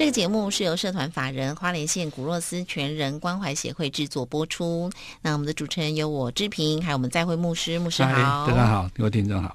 [0.00, 4.90] 这个节目是由社团法人花莲县古若斯全人关怀协会制作播出。
[5.20, 9.54] 那我们的主持人有我志平，还有我们再会牧师，牧师好，大家好，各位听众好。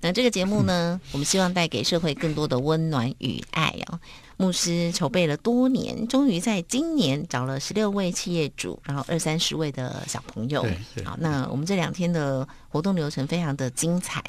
[0.00, 4.00] 那这个节目呢， 我们希望带给社会更多的温暖与爱哦。
[4.38, 10.62] 牧师筹备了多年，终于在今年找了十六位企业主，然后二三十位的小朋友。
[11.04, 14.22] 好，那我们这两天的活动流程非常的精彩。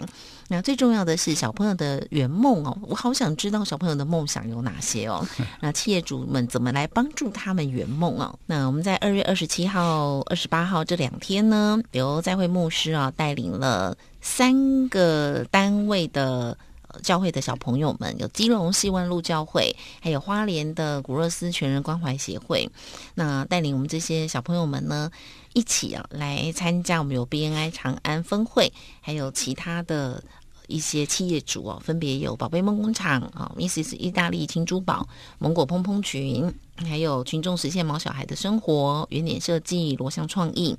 [0.48, 5.28] 那最重要的是小朋友的圆梦哦，我好想知道小朋友的梦想有哪些哦。
[5.60, 8.40] 那企业主们怎么来帮助他们圆梦哦？
[8.46, 16.58] 那我们在二月二十七号、二十八号这两天呢，由在会牧师啊带领了三个单位的。
[17.03, 22.70] 教会的小朋友们有基隆西湾路教会，还有花莲的古若斯全人关怀协会。
[23.16, 25.12] 那带领我们这些小朋友们呢，
[25.54, 30.23] 一起啊来参加我们有 BNI 长安分会，还有其他的
[30.67, 35.08] 一些企业主哦，分别有宝贝梦工厂啊，Misses 意大利青珠宝、
[35.39, 40.78] 蒙果蓬蓬群，还有群众实现毛小孩的生活、原点设计、罗翔创意、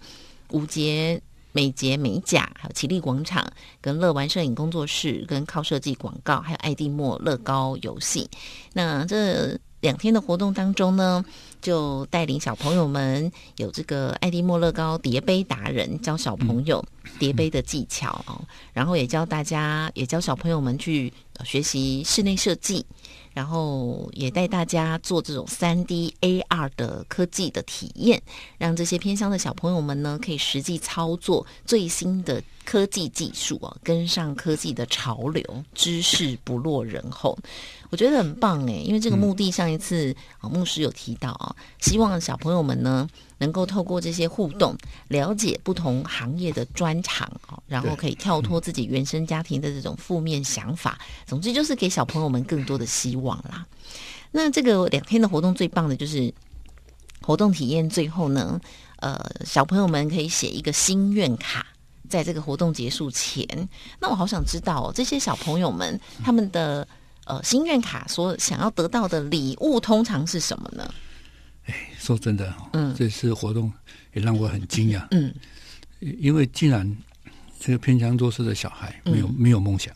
[0.50, 1.20] 五节。
[1.58, 3.44] 美睫美甲，还有奇力广场，
[3.80, 8.30] 跟乐玩摄影工作室，跟靠设计广告，还有爱蒂莫乐高游戏。
[8.72, 11.24] 那这两天的活动当中呢，
[11.60, 16.80] 就带领小朋友们有这个爱蒂莫乐高叠杯达人，教小朋友
[17.18, 18.40] 叠杯的技巧哦，
[18.72, 21.12] 然后也教大家，也教小朋友们去
[21.44, 22.86] 学习室内设计。
[23.38, 28.20] 然后也带大家做这种三 D AR 的科技的体验，
[28.58, 37.38] 让这些偏乡的小朋友们呢，可以实际操作最新的科技技术啊，跟上科技的潮流，知识不落人后。
[37.90, 44.76] 我觉得很棒诶，因为这个目的上一次啊牧师有提到啊，希望小朋友们呢能够透过这些互动，
[45.08, 50.98] 了解不同行业的专长哦，然后可以跳脱自己原生家庭的这种负面想法。
[51.26, 53.66] 总之就是给小朋友们更多的希望啦。
[54.30, 56.32] 那这个两天的活动最棒的就是
[57.22, 58.60] 活动体验，最后呢，
[58.96, 61.66] 呃，小朋友们可以写一个心愿卡，
[62.08, 63.46] 在这个活动结束前。
[63.98, 66.86] 那我好想知道这些小朋友们他们的。
[67.30, 70.90] 呃，心愿卡所想要得到的礼物通常是什么呢？
[71.68, 73.72] 哎，说真的，嗯，这次活动
[74.12, 75.32] 也让我很惊讶，嗯，
[76.00, 76.90] 因为既然
[77.60, 79.94] 这个偏乡弱势的小孩没有没有梦想，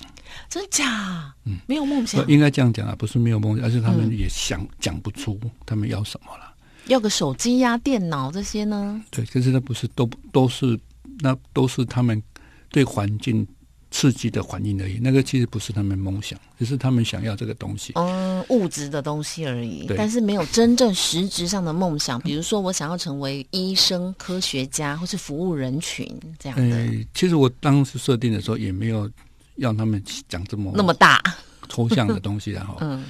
[0.49, 1.35] 真假？
[1.45, 6.55] 嗯，没有梦想，应该这样讲啊，不是没有梦想，而是他们也想讲不出他们要什么了。
[6.87, 9.03] 要个手机呀、电脑这些呢？
[9.11, 10.79] 对，可是那不是都都是
[11.21, 12.23] 那都是他们
[12.71, 13.47] 对环境。
[13.93, 19.87] 刺激的环境而已，那个其实不是他们梦想，只是他们想要这个东西，嗯，物质的东西而已。
[19.97, 27.07] 但是没有真正实质上的梦想，比如说我想要成为医生、科学家，或是服务人群这样的。
[27.15, 29.09] 其实我当时设定的时候也没有
[29.57, 31.23] 让他们讲这么那么大
[31.69, 33.05] 抽象的东西， 然后，嗯，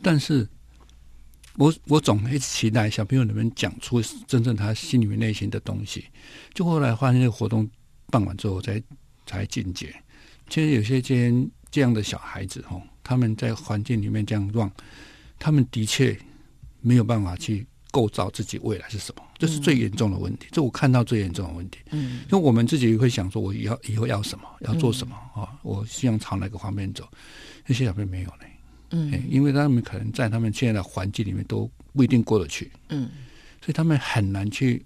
[0.00, 0.48] 但是
[1.56, 6.06] 我我总会期待小朋友能不能讲出真正他心里面内心的东西。
[6.54, 7.68] 就后来发现，这个活动
[8.06, 8.82] 办完之后，才
[9.26, 9.94] 才进阶。
[10.52, 14.70] 其实有些这样这样的小孩子哦，他们在环境里面这样乱，
[15.38, 16.14] 他们的确
[16.82, 20.48] 没有办法去构造自己未来是什么，这是最严重的问题。
[20.52, 21.78] 这我看到最严重的问题。
[21.92, 25.58] 嗯，因为我们自己会想说，我以后以后要什么，要做什么啊？
[25.62, 27.08] 我希望朝哪个方面走？
[27.64, 28.44] 那些小朋友没有呢。
[28.90, 32.70] 嗯，因为他们可能在他们现在的环境里面都不一定过得去。
[32.90, 33.08] 嗯，
[33.62, 34.84] 所以他们很难去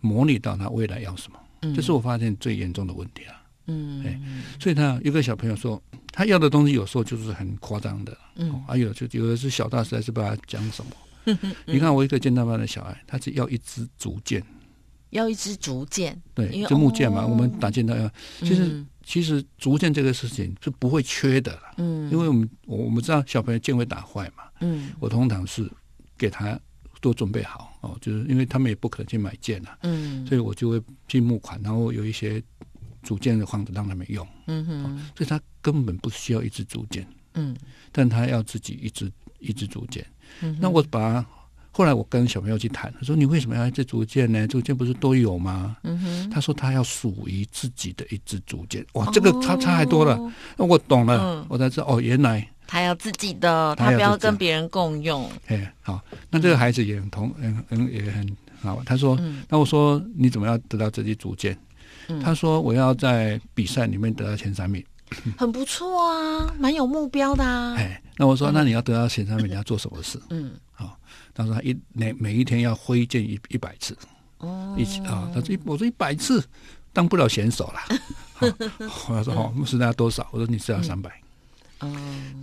[0.00, 1.40] 模拟到他未来要什么。
[1.62, 3.37] 嗯，这是我发现最严重的问题啊。
[3.68, 4.20] 嗯，哎，
[4.58, 5.80] 所以他有个小朋友说，
[6.10, 11.38] 他要的东西有时候就是很夸张的，嗯，还有就有的是小大实在是不知道讲什么。
[11.66, 14.42] 你看我一个建大班的小孩，他只要一支竹剑，
[15.10, 18.10] 要一支竹剑，对，就木剑嘛，我们打剑都要。
[18.38, 25.70] 其实其实竹剑这个事情是不会缺的了，嗯，因为我们我们知道小朋友剑会打坏嘛，嗯，我通常是
[26.16, 26.58] 给他
[27.02, 32.42] 都准备好哦，就是因为他们也不可能去买剑啊，嗯，所以我就会进募款，然后有一些。
[33.02, 37.54] 组件的房子让他们用，嗯哼，所以他根根本不需要一支竹简，嗯，
[37.92, 40.04] 但他要自己一支一支竹简。
[40.58, 41.22] 那我把
[41.70, 44.48] 后来我跟小朋友去谈，他说你为什么要一支竹简呢？
[44.48, 45.76] 竹简不是都有吗？
[45.82, 48.84] 嗯哼，他说他要属于自己的一支竹简。
[48.94, 50.18] 哇，这个差差太多了。
[50.56, 55.30] 那我懂了，我才知道哦，原来他要自己的，他不要跟别人共用。
[55.48, 58.82] 哎，好，那这个孩子也很同，嗯嗯，也很好。
[58.86, 59.18] 他说，
[59.48, 61.34] 那我说你怎么要得到这支竹
[62.16, 62.20] 简？
[62.20, 64.84] 他说我要在比赛里面得到前三名。
[65.38, 67.74] 很不错啊，蛮有目标的啊。
[67.80, 70.20] 哎，那我说，那你要得到前三名，你要做什么事？
[70.28, 70.98] 嗯，好，
[71.34, 73.96] 他说他一每每一天要挥剑一一百次。
[74.38, 76.44] 哦，一起啊，他说一我说一百次
[76.92, 77.98] 当不了选手了。
[79.08, 80.28] 我 说好，是要多少？
[80.30, 81.10] 我说你是要三百。
[81.80, 81.90] 哦，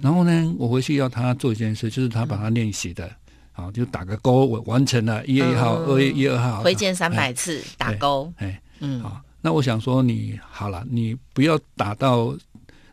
[0.01, 3.07] 然后呢，我回去要他做一件事，就是他把他练习的，
[3.51, 8.33] 好就打个勾，我完成了一月一号、二月一二号挥剑三百次，打勾。
[8.37, 12.35] 哎，嗯，好，那我想说你好了，你不要打到。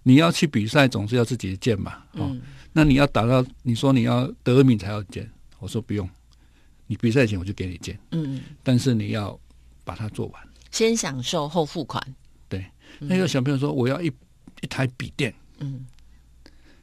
[0.04, 2.36] 你要去比赛，总是要自己的剑嘛，哦，
[2.72, 6.10] 那你要打到你说你要得名才要剑，我说不用，
[6.88, 9.38] 你比赛前我就给你剑，嗯，但是你要
[9.84, 12.04] 把它做完，先享受后付款。
[12.48, 12.66] 对，
[12.98, 14.12] 那个小朋友说我要一
[14.60, 15.86] 一台笔电，嗯，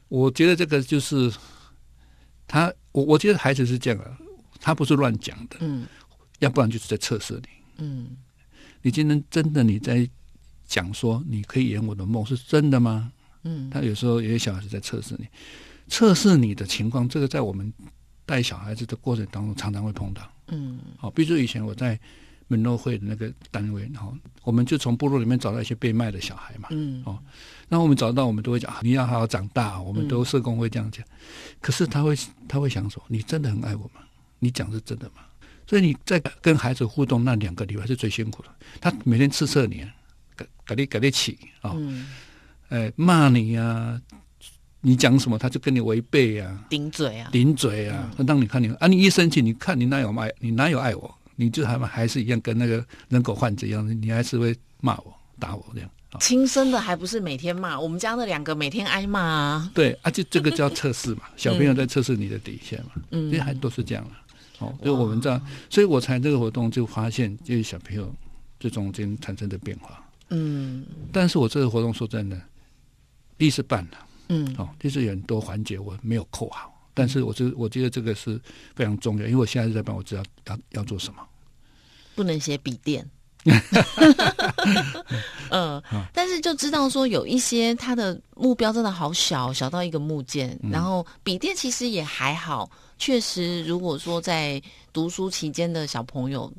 [0.08, 1.30] 我觉得这个就是
[2.48, 4.16] 他，我我觉得孩子是这样的，
[4.60, 5.86] 他不是乱讲的，嗯，
[6.38, 7.48] 要不然就是在测试你，
[7.84, 8.16] 嗯，
[8.82, 10.08] 你今天真的你在。
[10.70, 13.10] 讲说你可以演我的梦是真的吗？
[13.42, 15.26] 嗯，他有时候有些小孩子在测试你，
[15.88, 17.72] 测试你的情况，这个在我们
[18.24, 20.22] 带小孩子的过程当中常常会碰到。
[20.46, 21.98] 嗯，好，比如说以前我在
[22.46, 26.68] 门诺会的那个单位，然后我们就从部落里面找到一些被卖的小孩嘛。
[26.70, 27.18] 嗯，哦，
[27.68, 31.04] 那我们找到，我们都会讲你要好好长大，我们都社工会这样讲。
[31.60, 32.16] 可是他会
[32.46, 34.02] 他会想说，你真的很爱我吗？
[34.38, 35.22] 你讲是真的吗？
[35.70, 38.48] 所以你在跟孩子互动那两个礼拜是最辛苦的，
[38.80, 39.86] 他每天刺测你。
[40.66, 41.76] 给你给你起啊，
[42.70, 44.00] 哎骂你呀，
[44.80, 55.90] 你讲什么他就跟你违背呀，顶嘴啊，顶嘴啊，让你看你啊，你一生气，你看你哪有爱，你哪有爱我，你就还还是一样跟那个人狗患者一样，你还是会骂我打我这样。
[56.20, 59.70] 亲生的还不是每天骂，我们家那两个每天挨骂啊。
[59.74, 64.10] 对啊，就这个叫测试嘛，小朋友在测试你的底线嘛，嗯，这些还都是这样的。
[64.60, 68.14] 哦，就我们这样，所以我才这个活动就发现，就是小朋友
[68.58, 70.02] 这中间产生的变化。
[70.28, 72.40] 嗯，但是我这个活动说真的，
[73.36, 78.40] 第一次办了，嗯，哦，第一次有很多环节我没有扣好，但是我这我觉得这个是
[78.76, 81.20] 非常重要，因为我现在是在办，我知道要要做什么，
[82.14, 83.04] 不能写笔电，
[85.50, 85.82] 嗯，
[86.12, 96.52] 但是就知道说有一些他的目标真的好小，小到一个木剑，然后笔电其实也还好，确实如果说在读书期间的小朋友。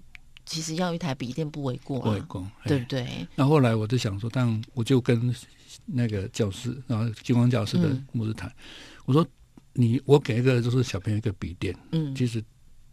[0.44, 3.26] 其实要一台笔电不为过，不为过，对不对？
[3.36, 5.34] 那后来我就想说，但我就跟
[5.86, 8.54] 那个教师，然后金光教师的牧师谈，
[9.06, 9.26] 我说
[9.72, 12.44] ：“你我给一个就是小朋友一个笔电，嗯，其实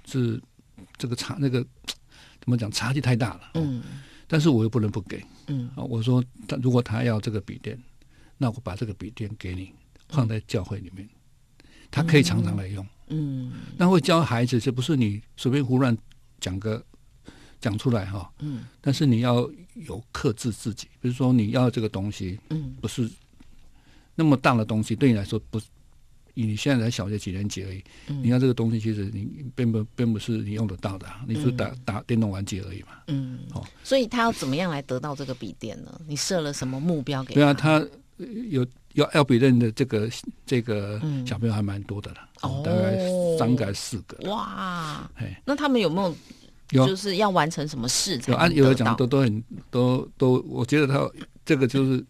[0.05, 0.41] 是
[0.97, 1.67] 这个差那个
[2.41, 3.83] 怎么讲差距太大了，嗯，
[4.27, 7.79] 但是我又不能不给，嗯，我说他如果他要这个笔电，
[8.37, 9.73] 那我把这个笔电给你
[10.09, 11.09] 放在教会里面，
[11.91, 15.97] 他可以常常来用，嗯，那会教孩子，这不是你随便胡乱
[16.41, 16.83] 讲个。”
[17.61, 23.11] 讲出来哈，嗯，但是你要有克制自己，比如说你要这个东西，嗯，不是
[24.15, 25.61] 那么大的东西，对你来说不，
[26.47, 27.83] 你现在才小学几年级而已，
[28.23, 36.01] 你看这个东西其实你并不并不是你用得到的，你是打打电动玩具而已嘛，嗯，哦，所以他要怎么样来得到这个笔电呢？
[36.07, 37.35] 你设了什么目标给？
[37.35, 37.85] 对啊，他
[38.51, 40.09] 有要要笔电的这个
[40.47, 42.99] 这个小朋友还蛮多的了，哦，大概
[43.39, 46.09] 三个四个，哇，哎，那他们有没有？
[46.73, 46.87] 有。
[46.87, 51.11] 就是要完成什么事才有按有的讲都都很都都，我觉得他
[51.43, 52.05] 这个就是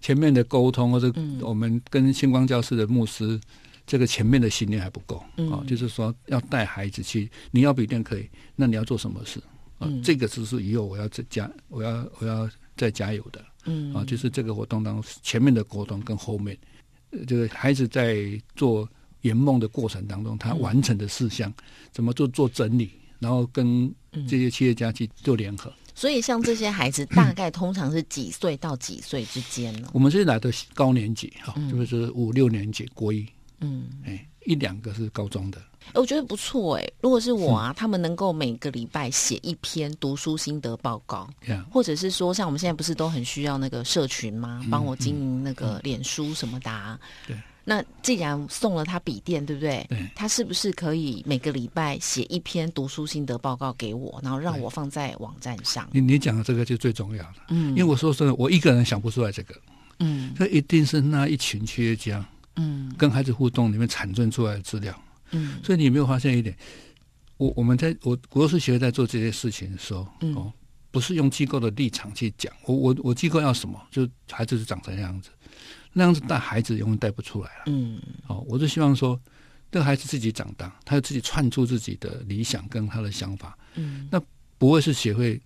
[0.00, 3.40] 前面的沟通，或者我们跟星光教室的牧师，
[3.86, 5.16] 这个前面的训练还不够
[5.50, 5.64] 啊。
[5.66, 9.40] 就是说要带孩子去，你要笔电可以，那你要做什么事
[9.78, 9.88] 啊？
[10.02, 13.44] 这个只是以后我要再加，我要我要再加油的。
[13.64, 16.56] 嗯啊，就是这个活动当中前面的沟通跟后面，
[17.26, 18.88] 这个孩子在做
[19.22, 21.52] 圆梦的过程当中，他完成的事项
[21.92, 22.90] 怎么做做整理。
[23.18, 23.90] 然后跟
[24.28, 29.88] 这些企业家去做联合，所以像这些孩子大概通常是几岁到几岁之间呢？
[29.94, 33.26] 我们是来的高年级哈，就是五六年级国一，
[33.60, 35.58] 嗯，哎，一两个是高中的，
[35.94, 36.86] 我觉得不错哎。
[37.00, 41.28] 如果是我啊，他们能够每个礼拜写一篇读书心得报告，
[41.70, 44.62] 或者是说像我们现在不是都很需要那个社群吗？
[44.70, 47.36] 帮我经营那个脸书什么的，对。
[47.68, 49.84] 那既然送了他笔电，对不对？
[49.88, 49.98] 对。
[50.14, 55.88] 他是不是可以每个礼拜写一篇读书心得报告给我，然后让我放在网站上？
[55.92, 57.34] 你你讲的这个就最重要了。
[57.48, 57.70] 嗯。
[57.70, 59.54] 因为我说真的，我一个人想不出来这个，
[59.98, 64.96] 嗯，这一定是那一群企业家，嗯，跟孩子互动里面产生出来的资料，
[65.32, 66.56] 嗯，所以你有没有发现一点？
[67.36, 70.06] 我我们在我国术协会在做这些事情的时候，
[70.36, 70.52] 哦，
[70.90, 75.28] 不是用机构的立场去讲，我我我机构要什么，就孩子是长成那样子，
[75.98, 79.18] 那样子带孩子永远带不出来了，嗯，哦，我就希望说，
[79.72, 84.20] 这个孩子自己长大，他自己串出自己的理想跟他的想法，嗯，那
[84.58, 85.40] 不会是协会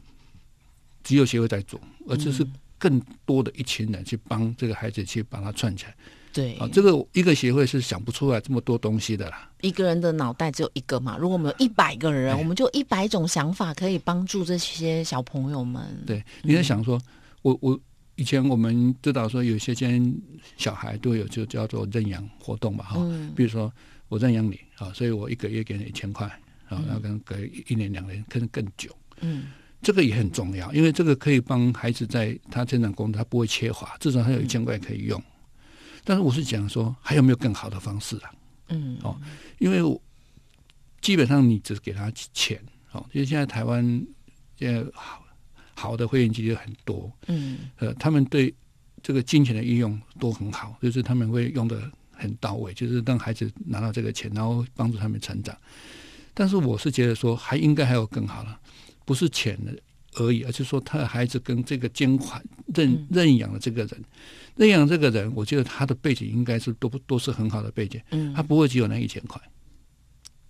[1.05, 2.45] 只有协会在做，而这是
[2.79, 5.95] 更多的一群人去帮这个孩子去把它串起来。
[6.33, 9.49] 对啊，这个一个协会是想不出来这么多东西的啦。
[9.61, 16.03] 一个人的脑袋只有一个嘛，如果我们有一百个人，我们就一百种想法可以帮助这些小朋友们。
[16.05, 17.01] 对，你在想说，
[17.43, 17.79] 我我
[18.21, 20.15] 以前我们知道说，有些间
[20.59, 23.01] 小孩都有就叫做认养活动嘛，哈，
[23.35, 23.73] 比如说
[24.09, 26.27] 我认养你啊，所以我一个月给你一千块
[26.69, 27.35] 啊，然后跟隔
[27.67, 29.47] 一年两年可能更久，嗯，
[29.81, 35.23] 这个也很重要，因为这个可以帮孩子在他成长过程他不会缺乏，至少他有一千块可以用。
[36.05, 38.31] 但是我是讲说，还有没有更好的方式啊？
[38.69, 39.19] 嗯，哦，
[39.59, 40.01] 因为
[41.01, 42.61] 基本上你只是给他钱，
[42.93, 43.83] 哦，因为现在台湾
[44.59, 44.85] 现在
[45.81, 48.55] 好好的会员基金很多，嗯，呃，他们对
[49.03, 55.57] 这个金钱的运用都很好，就是他们会用的很到位，就是让孩子拿到这个钱，然后帮助他们成长。
[56.35, 58.61] 但是我是觉得说，还应该还有更好了，
[59.07, 59.73] 不是钱的。
[60.17, 62.45] 而已，而是说他的孩子跟这个捐款
[62.75, 64.05] 认认养的这个人，
[64.57, 69.41] 认养这个人，我觉得他的背景应该是都都是很好的背景，嗯，他不会只有那一千块。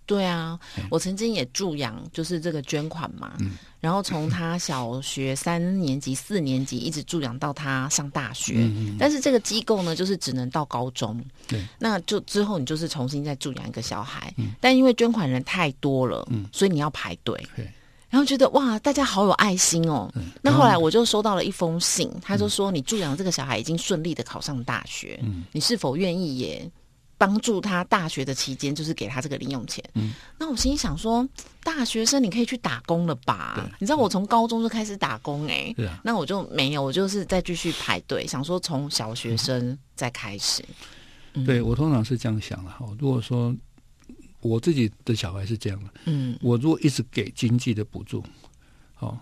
[0.05, 17.69] 对啊，我曾经也助养，就是这个捐款嘛，嗯，然后从他小学三年级、四年级一直助养到他上大学，嗯但是这个机构呢，就是只能到高中，对，那就之后你就是重新再助养一个小孩，嗯，但因为捐款人太多了，嗯，所以你要排队，对。
[18.09, 20.13] 然后觉得哇，大家好有爱心哦。
[20.41, 25.17] 那后来我就收到了一封信，他就说你助养这个小孩已经顺利的考上大学，
[25.53, 26.69] 你是否愿意也
[27.21, 29.83] 帮助他大学的期间，就是给他这个零用钱？
[29.93, 31.27] 嗯那我心里想说，
[31.63, 33.69] 大学生你可以去打工了吧？
[33.77, 35.71] 你知道我从高中就开始打工哎，
[36.03, 40.65] 那我就没有，我就是再继续排队，想说从小学生再开始。
[41.45, 43.55] 对我通常是这样想的哈，如果说。
[44.43, 48.23] 我自己的小孩是这样的，嗯，我如果一直给经济的补助，
[48.97, 49.15] 哦，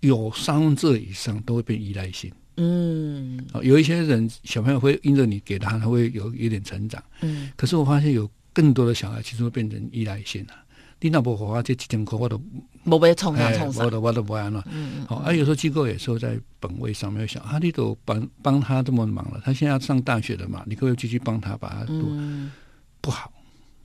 [0.00, 10.54] 有三分之二以上都会变依赖性，嗯，哦，有一些人小朋友会因着你给他，他会有有点成长，嗯，可是我发现有更多的小孩其实会变成依赖性了。
[11.00, 12.42] 你那不花这几千块，我都
[12.82, 22.12] 没被冲啊冲我都我都不安了，嗯嗯，好，啊，有时候机构也说在本位上面想，啊，你都帮帮他这么忙了，他现在要上大学了嘛，你可不可以继续帮他把他读
[23.00, 23.32] 不好？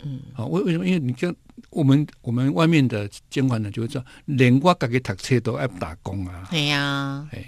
[0.03, 0.87] 嗯，好，为为什么？
[0.87, 1.33] 因为你跟
[1.69, 6.47] 我们我们外面的监管呢，就会知道，连我自己读车都爱打工啊。
[6.49, 7.45] 对呀，哎，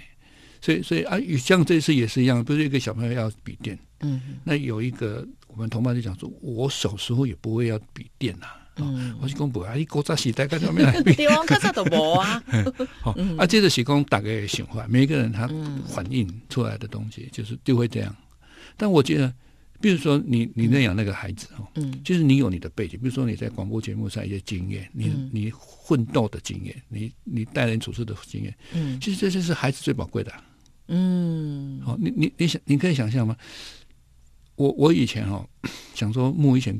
[0.66, 8.46] 所以所以啊，像这次也是一样，不是一个小朋友要笔电，嗯，那有一个我们同伴就讲说，我小时候也不会要笔电呐，
[8.78, 11.00] 嗯，我是公布啊，你国家时代干什么来？
[11.14, 12.42] 对啊，国家都无啊。
[13.00, 15.48] 好， 啊，接着是讲大概想法，每一个人他
[15.86, 18.12] 反映出来的东西就是就会这样，
[18.76, 19.32] 但我觉得。
[19.78, 25.52] 比如说，你你那养那个孩子哦，嗯，就是你有你的背景，比如说你在广播节目上一些经验，你你
[25.84, 30.32] 奋斗的经验，你你待人处事的经验，嗯，其实这些是孩子最宝贵的，
[30.88, 33.36] 嗯，好，你你你想你可以想象吗？
[34.54, 35.46] 我我以前哦，
[35.94, 36.74] 想说募一些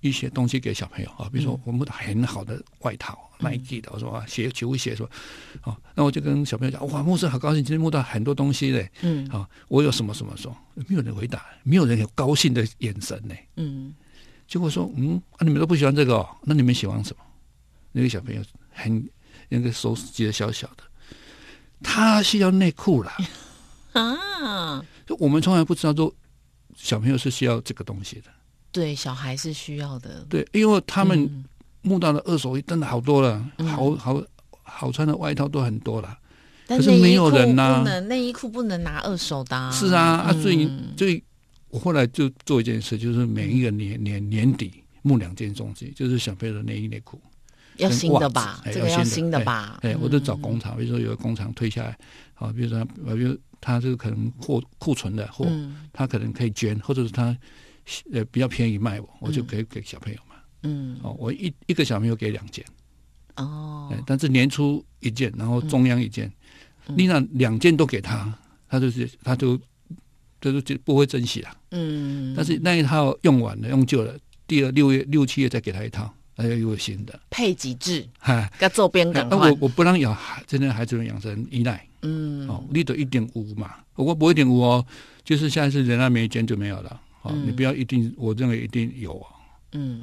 [0.00, 3.18] 一些东西给小朋友啊，比如说我们很好的外套。
[3.42, 5.10] Nike 的，我说啊，鞋球鞋说，
[5.62, 13.94] 哦，那我就跟小朋友讲，哇，牧师好高兴，今天摸到很多东西嘞，嗯，好，我有什么什么说，没有人回答，没有人有高兴的眼神呢，嗯，
[14.46, 17.22] 结果说，嗯，啊，你们都不喜欢这个，哦那你们喜欢什么？
[17.92, 18.42] 那个小朋友
[18.74, 19.08] 很
[19.48, 20.84] 那个手举的小小的，
[21.82, 23.10] 他需要内裤了
[23.92, 26.14] 啊，就我们从来不知道说
[26.76, 28.30] 小朋友是需要这个东西的，
[28.72, 31.44] 对，小孩是需要的，对，因为他们。
[31.82, 33.42] 募到的二手衣真的好多了，
[33.74, 34.22] 好好
[34.62, 36.14] 好穿的外套都很多了，
[36.68, 37.82] 可是没有人呐。
[38.00, 39.72] 内衣裤不能拿二手的。
[39.72, 41.24] 是啊，啊，所以所以
[41.70, 47.18] 我后来就做一件事，就是每一个年年年底募两件东西，就是小朋友的内衣内裤，
[47.80, 48.62] 要新的吧？
[48.72, 49.78] 这个要新的吧？
[49.82, 51.98] 哎，我就找工厂，比如说有个工厂推下来，
[52.34, 55.46] 好，比如说比如他这个可能货库存的货，
[55.92, 57.36] 他可能可以捐，或者是他
[58.12, 60.36] 呃比较便宜卖我，我就可以给小朋友嘛。
[60.62, 62.64] 嗯，哦，我一一个小朋友给两件，
[63.36, 66.30] 哦，但是年初一件，然后中央一件，
[66.86, 68.32] 你那两件都给他，
[68.68, 69.58] 他就是他就
[70.40, 74.14] 就是就不会珍惜了，嗯，但是那一套用完了，用旧了，
[74.46, 79.28] 第二六月六七月再给他一套，他又有新的，配几制，哈，要做边感。
[79.30, 84.84] 我我不让养孩，真的孩子们养成依赖，嗯，哦，你都一点五嘛，我不一点五哦，
[85.22, 87.00] 就是下一次人家没捐就没有了。
[87.22, 89.28] 哦，你不要一定，我认为一定有啊。
[89.72, 90.02] 嗯，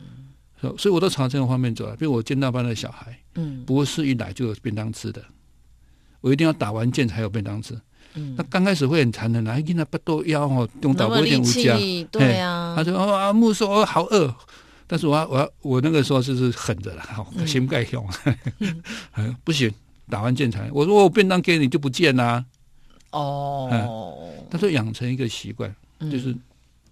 [0.77, 1.95] 所以我都朝这个方面走了。
[1.95, 5.23] 比如我见到班的小孩，嗯，不是一来就有便当吃的，
[6.21, 7.73] 我一定要打完剑才有便当吃。
[8.13, 11.75] 嗯，那刚开始会很残忍，来跟他不多腰哦，用到我一点无家，
[12.11, 12.75] 对啊。
[12.77, 14.33] 他说：“哦啊，木说我好饿。”
[14.87, 18.07] 但是我要我要我那个时候就是狠着了，好心盖胸，
[19.43, 19.69] 不行，
[20.09, 20.69] 打完建材。
[20.71, 22.43] 我说我便当给你就不见啦。
[23.11, 25.73] 哦，他说养成一个习惯，
[26.11, 26.35] 就是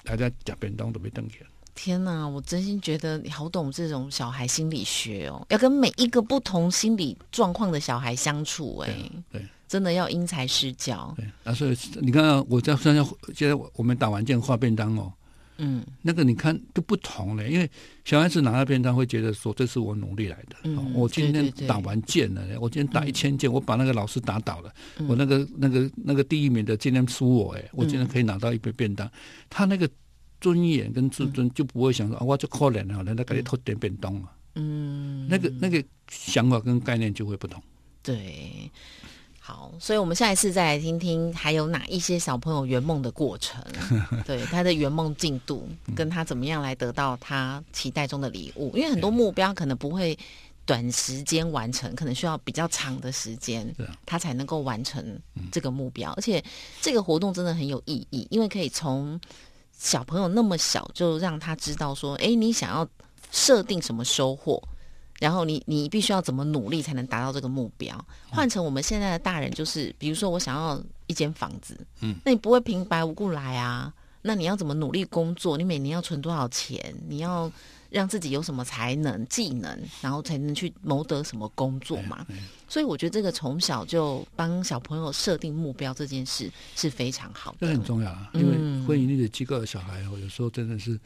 [0.03, 1.47] 大家夹便当都被瞪起来。
[1.73, 8.89] 天哪，我真心觉得你好懂这种小孩心理学哦，要跟每一个不同心理状况的小孩相处，哎，
[9.29, 11.13] 对，真的要因材施教。
[11.17, 13.03] 对，啊，所以你看，我在现在
[13.35, 15.11] 现在我们打完剑画便当哦。
[15.57, 17.69] 嗯，那个你看就不同了，因为
[18.03, 20.57] 小孩子拿到便当会觉得说这是我努力来的。
[20.63, 24.73] 嗯，我今天打完剑了，我今天打一千剑，我把那个老师打倒了，
[25.07, 29.09] 我那个那个那个第一名的今天输我，哎，我今天可以拿到一杯便当。
[29.49, 29.89] 他那个
[30.41, 34.31] 尊严跟自尊就不会想说啊，我就可怜了，人家给你偷点便当啊。
[34.55, 37.61] 嗯，那个那个想法跟概念就会不同。
[38.03, 38.69] 对。
[39.47, 43.63] 好，所以我们下一次再来听听还有哪一些小朋友圆梦的过程，
[44.25, 48.75] 对他的圆梦进度，跟他怎么样来得到他期待中的礼物。
[48.75, 50.17] 因为很多目标可能不会
[50.65, 53.71] 短时间完成，可能需要比较长的时间，
[54.03, 55.15] 他才能够完成
[55.51, 56.11] 这个目标。
[56.13, 56.43] 而且
[56.81, 59.21] 这个活动真的很有意义，因为可以从
[59.77, 62.87] 小朋友那么小就让他知道说，哎，你想要
[63.31, 64.59] 设定什么收获。
[65.19, 68.05] 然后你你必须要怎么努力才能达到这个目标？
[68.29, 73.93] 换成我们现在的大人，就是比如说我想要一间房子，嗯，那你不会平白无故来啊？
[74.21, 75.57] 那你要怎么努力工作？
[75.57, 76.93] 你每年要存多少钱？
[77.07, 77.49] 你要
[77.91, 82.25] 让自己有什么才能、技能，然后才能去谋得什么工作嘛？
[82.67, 88.29] 所以我觉得这个从小就帮小朋友设定目标这件事是非常好的，这很重要啊！
[88.33, 90.99] 因为会盈利的机构的小孩哦，有时候真的是。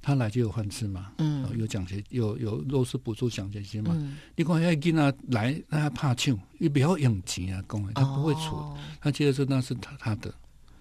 [0.00, 3.94] 他来就有饭吃嘛，嗯，有奖学有有肉食补助奖学金嘛。
[4.36, 8.56] 你看要囡仔来，那他怕抢，你不要用钱啊，公他不会出，
[9.00, 10.32] 他觉得说那是他他的。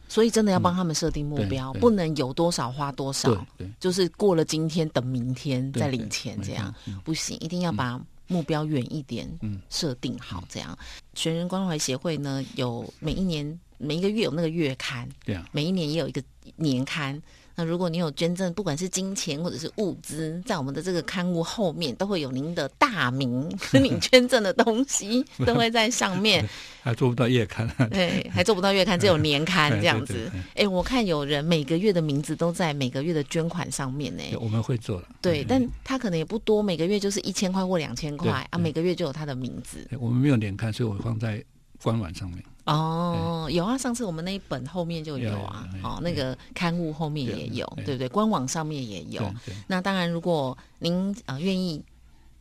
[0.08, 6.74] 所以真的要帮他们设定目标，不能有多少花多少，对，就是过了今天等明天再领钱这样。
[7.04, 10.78] 不行，一定要把目标远一点，嗯，设定好这样。
[11.14, 16.24] 全人关怀协会呢，有每一年每一个月有那个月刊，对啊，每一年也有一个
[16.56, 17.22] 年刊。
[17.60, 26.48] 那如果你有捐赠，不管是金钱或者是物资，在我们的这个刊物后面都会有您的大名， 你捐赠的东西 都会在上面。
[26.84, 30.32] 还做不到月刊，对，还做不到月刊，只有年刊这样子。
[30.54, 34.24] 哎，我看有人每个月的名字都在每个月的捐款上面呢。
[34.39, 39.86] 我们会做了，对，但他可能也不多，每个月就是一千块或两千块啊，每个月就有他的名字。
[40.00, 41.43] 我们没有年刊，所以我放在
[41.82, 42.41] 官网上面。
[42.68, 48.10] 哦，有啊，上次我们那一本后面就有啊，哦，那个刊物后面也有，对不对？
[48.10, 49.24] 官网上面也有。
[49.68, 51.82] 那当然，如果您啊愿意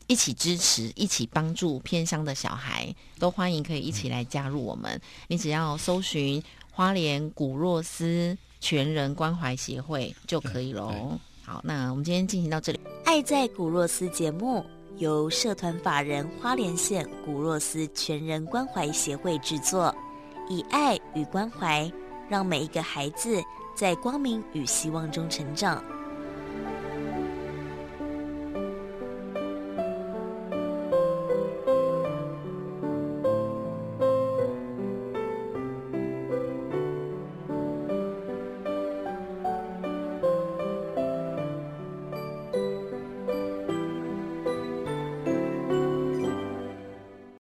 [0.07, 4.99] 一起支持、一起帮助偏乡的小孩，都欢迎可以一起来加入我们。
[5.27, 11.17] 你只要搜寻花莲古若斯全人关怀协会就可以喽。
[11.45, 14.65] 好，那我们今天进行到这里，《爱在古若斯》节目
[14.97, 19.95] 由社团法人花莲县古若斯全人关怀协会制作。
[20.49, 21.91] 以爱与关怀，
[22.29, 23.41] 让每一个孩子
[23.75, 25.83] 在光明与希望中成长。